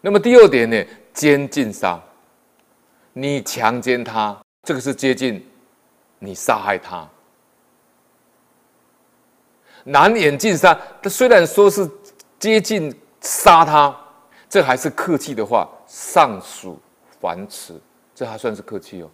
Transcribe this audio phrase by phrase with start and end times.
[0.00, 2.00] 那么第二点呢，监禁杀，
[3.12, 5.46] 你强奸他，这个是接近
[6.18, 7.08] 你杀害他。
[9.84, 11.88] 难掩禁杀，他虽然说是
[12.38, 13.94] 接近杀他，
[14.48, 16.78] 这还是客气的话，尚属
[17.20, 17.80] 繁辞，
[18.14, 19.10] 这还算是客气哦。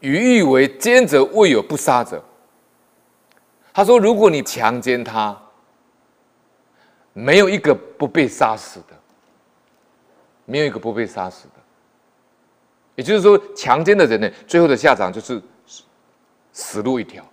[0.00, 2.24] 语意为奸者未有不杀者。
[3.72, 5.40] 他说：“如果你强奸他，
[7.12, 8.99] 没有一个不被杀死的，
[10.50, 11.54] 没有一个不被杀死的。
[12.96, 15.40] 也就是说，强奸的人呢，最后的下场就是
[16.52, 17.24] 死路一条。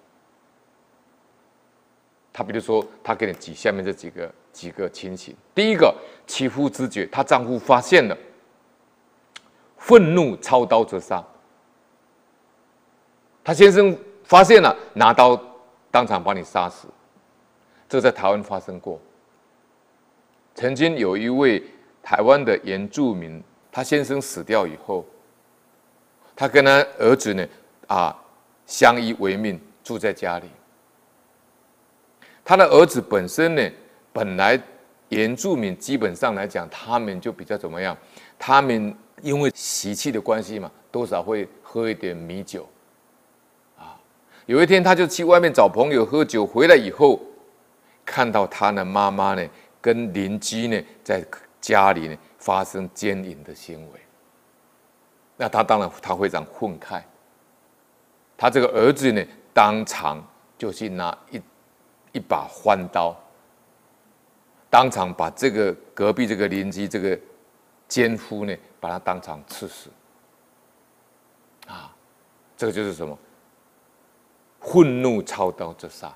[2.32, 5.94] 他比如说，他给你举下面这几个几个情形：第一个，
[6.28, 8.16] 妻夫知觉，她丈夫发现了，
[9.78, 11.24] 愤怒操刀则杀。
[13.44, 15.38] 他先生发现了，拿刀。”
[15.90, 16.88] 当场把你杀死，
[17.90, 19.00] 这在台湾发生过。
[20.54, 21.64] 曾经有一位
[22.08, 25.06] 台湾的原住民，他先生死掉以后，
[26.34, 27.45] 他跟他儿子呢，
[27.88, 28.18] 啊，
[28.66, 30.48] 相依为命，住在家里。
[32.46, 33.70] 他的儿子本身呢，
[34.14, 34.58] 本来
[35.09, 37.98] 原住民基本上来讲，他们就比较怎么样？
[38.40, 42.66] 他们因为习气的关系嘛，多少会喝一点米酒。
[44.46, 47.20] 有一天，他就去外面找朋友喝酒，回来以后，
[48.06, 49.46] 看到他的妈妈呢，
[49.81, 51.22] 跟邻居呢，在
[51.68, 54.00] 家里呢发生奸淫的行为。
[55.36, 57.04] 那他当然他非常愤慨，
[58.38, 59.22] 他这个儿子呢，
[59.54, 60.26] 当场
[60.58, 61.42] 就去拿一
[62.14, 63.14] 一把宽刀，
[64.70, 67.20] 当场把这个隔壁这个邻居这个
[67.86, 69.90] 奸夫呢，把他当场刺死。
[71.68, 71.94] 啊，
[72.56, 73.20] 这个就是什么？
[74.62, 76.16] 愤怒操刀自杀，